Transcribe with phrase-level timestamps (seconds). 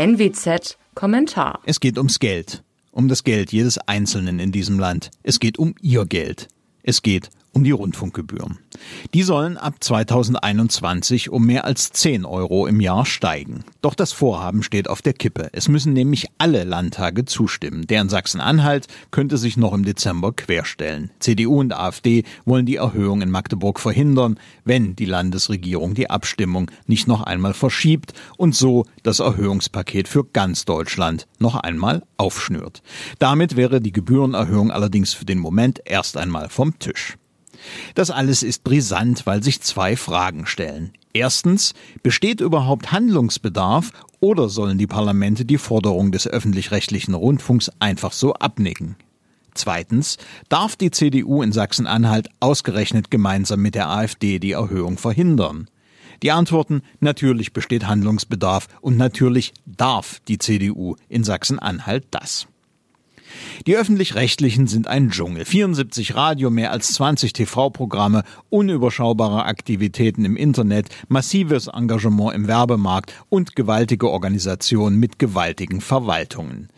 [0.00, 1.60] NWZ Kommentar.
[1.66, 2.62] Es geht ums Geld.
[2.90, 5.10] Um das Geld jedes Einzelnen in diesem Land.
[5.22, 6.48] Es geht um ihr Geld.
[6.82, 8.58] Es geht um die Rundfunkgebühren.
[9.12, 13.64] Die sollen ab 2021 um mehr als 10 Euro im Jahr steigen.
[13.82, 15.48] Doch das Vorhaben steht auf der Kippe.
[15.52, 17.86] Es müssen nämlich alle Landtage zustimmen.
[17.86, 21.10] Der in Sachsen-Anhalt könnte sich noch im Dezember querstellen.
[21.18, 27.08] CDU und AfD wollen die Erhöhung in Magdeburg verhindern, wenn die Landesregierung die Abstimmung nicht
[27.08, 32.82] noch einmal verschiebt und so das Erhöhungspaket für ganz Deutschland noch einmal aufschnürt.
[33.18, 37.16] Damit wäre die Gebührenerhöhung allerdings für den Moment erst einmal vom Tisch.
[37.94, 40.92] Das alles ist brisant, weil sich zwei Fragen stellen.
[41.12, 48.34] Erstens, besteht überhaupt Handlungsbedarf oder sollen die Parlamente die Forderung des öffentlich-rechtlichen Rundfunks einfach so
[48.34, 48.96] abnicken?
[49.54, 50.16] Zweitens,
[50.48, 55.68] darf die CDU in Sachsen-Anhalt ausgerechnet gemeinsam mit der AfD die Erhöhung verhindern?
[56.22, 62.46] Die Antworten, natürlich besteht Handlungsbedarf und natürlich darf die CDU in Sachsen-Anhalt das.
[63.66, 65.44] Die öffentlich-rechtlichen sind ein Dschungel.
[65.44, 73.56] 74 Radio, mehr als 20 TV-Programme, unüberschaubare Aktivitäten im Internet, massives Engagement im Werbemarkt und
[73.56, 76.68] gewaltige Organisationen mit gewaltigen Verwaltungen.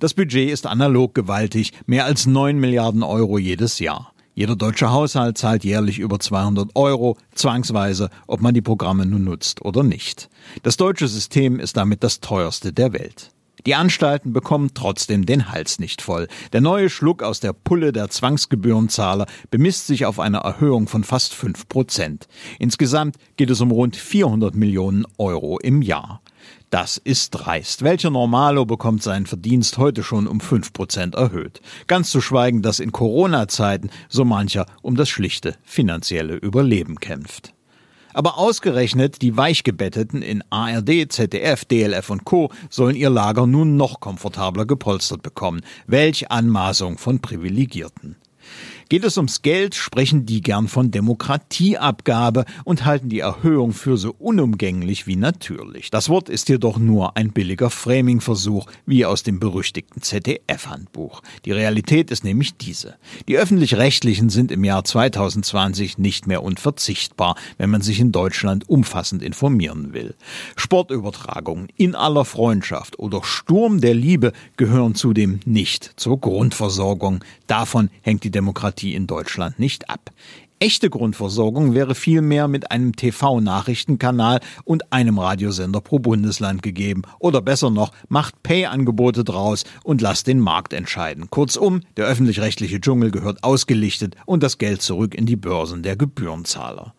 [0.00, 4.12] Das Budget ist analog gewaltig, mehr als 9 Milliarden Euro jedes Jahr.
[4.38, 9.62] Jeder deutsche Haushalt zahlt jährlich über 200 Euro, zwangsweise, ob man die Programme nun nutzt
[9.62, 10.28] oder nicht.
[10.62, 13.32] Das deutsche System ist damit das teuerste der Welt.
[13.66, 16.28] Die Anstalten bekommen trotzdem den Hals nicht voll.
[16.52, 21.34] Der neue Schluck aus der Pulle der Zwangsgebührenzahler bemisst sich auf eine Erhöhung von fast
[21.34, 22.28] fünf Prozent.
[22.58, 26.22] Insgesamt geht es um rund 400 Millionen Euro im Jahr.
[26.70, 27.82] Das ist dreist.
[27.82, 31.60] Welcher Normalo bekommt seinen Verdienst heute schon um fünf Prozent erhöht?
[31.86, 37.54] Ganz zu schweigen, dass in Corona-Zeiten so mancher um das schlichte finanzielle Überleben kämpft.
[38.18, 42.50] Aber ausgerechnet die Weichgebetteten in ARD, ZDF, DLF und Co.
[42.68, 45.60] sollen ihr Lager nun noch komfortabler gepolstert bekommen.
[45.86, 48.16] Welch Anmaßung von Privilegierten.
[48.90, 54.14] Geht es ums Geld, sprechen die gern von Demokratieabgabe und halten die Erhöhung für so
[54.18, 55.90] unumgänglich wie natürlich.
[55.90, 61.20] Das Wort ist jedoch nur ein billiger Framing-Versuch, wie aus dem berüchtigten ZDF-Handbuch.
[61.44, 62.96] Die Realität ist nämlich diese.
[63.28, 69.22] Die öffentlich-rechtlichen sind im Jahr 2020 nicht mehr unverzichtbar, wenn man sich in Deutschland umfassend
[69.22, 70.14] informieren will.
[70.56, 77.22] Sportübertragungen in aller Freundschaft oder Sturm der Liebe gehören zudem nicht zur Grundversorgung.
[77.46, 80.10] Davon hängt die Demokratie Demokratie in Deutschland nicht ab.
[80.60, 87.02] Echte Grundversorgung wäre vielmehr mit einem TV-Nachrichtenkanal und einem Radiosender pro Bundesland gegeben.
[87.20, 91.30] Oder besser noch, macht Pay-Angebote draus und lasst den Markt entscheiden.
[91.30, 96.92] Kurzum, der öffentlich-rechtliche Dschungel gehört ausgelichtet und das Geld zurück in die Börsen der Gebührenzahler.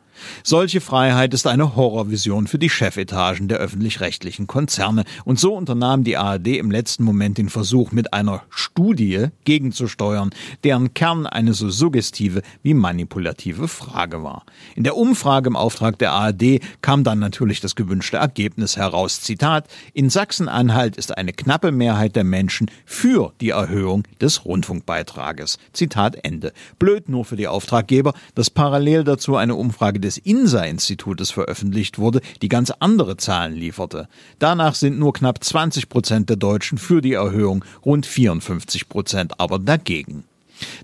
[0.44, 5.03] Solche Freiheit ist eine Horrorvision für die Chefetagen der öffentlich-rechtlichen Konzerne.
[5.25, 10.31] Und so unternahm die ARD im letzten Moment den Versuch, mit einer Studie gegenzusteuern,
[10.63, 14.46] deren Kern eine so suggestive wie manipulative Frage war.
[14.75, 19.22] In der Umfrage im Auftrag der ARD kam dann natürlich das gewünschte Ergebnis heraus.
[19.22, 25.58] Zitat, in Sachsen-Anhalt ist eine knappe Mehrheit der Menschen für die Erhöhung des Rundfunkbeitrages.
[25.74, 26.53] Zitat Ende.
[26.78, 32.50] Blöd nur für die Auftraggeber, dass parallel dazu eine Umfrage des INSA-Institutes veröffentlicht wurde, die
[32.50, 34.08] ganz andere Zahlen lieferte.
[34.40, 39.59] Danach sind nur knapp 20 Prozent der Deutschen für die Erhöhung, rund 54 Prozent aber
[39.59, 40.24] dagegen.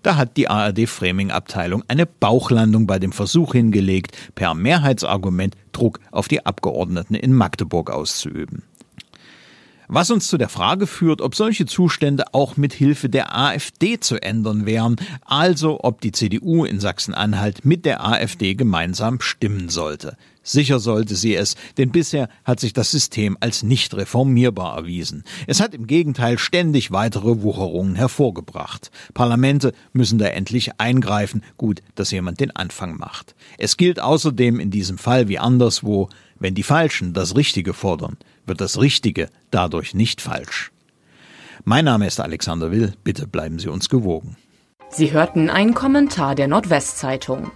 [0.03, 6.45] Da hat die ARD-Framing-Abteilung eine Bauchlandung bei dem Versuch hingelegt, per Mehrheitsargument Druck auf die
[6.45, 8.63] Abgeordneten in Magdeburg auszuüben.
[9.87, 14.21] Was uns zu der Frage führt, ob solche Zustände auch mit Hilfe der AfD zu
[14.21, 20.17] ändern wären, also ob die CDU in Sachsen-Anhalt mit der AfD gemeinsam stimmen sollte.
[20.41, 25.23] Sicher sollte sie es, denn bisher hat sich das System als nicht reformierbar erwiesen.
[25.47, 28.91] Es hat im Gegenteil ständig weitere Wucherungen hervorgebracht.
[29.15, 31.43] Parlamente müssen da endlich eingreifen.
[31.57, 33.33] Gut, dass jemand den Anfang macht.
[33.57, 36.09] Es gilt außerdem in diesem Fall wie anderswo,
[36.39, 40.71] wenn die Falschen das Richtige fordern, wird das Richtige dadurch nicht falsch.
[41.63, 44.37] Mein Name ist Alexander Will, bitte bleiben Sie uns gewogen.
[44.89, 47.51] Sie hörten einen Kommentar der Nordwestzeitung.